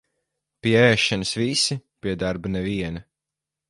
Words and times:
Pie 0.67 0.79
ēšanas 0.85 1.35
visi, 1.43 1.79
pie 2.05 2.19
darba 2.25 2.57
neviena. 2.59 3.09